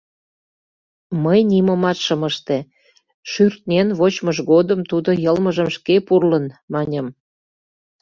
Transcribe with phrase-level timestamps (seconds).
[1.23, 2.57] —Мый нимомат шым ыште,
[3.31, 7.07] шӱртнен вочмыж годым тудо йылмыжым шке пурлын,— маньым.